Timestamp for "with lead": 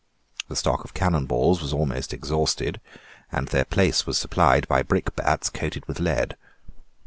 5.87-6.35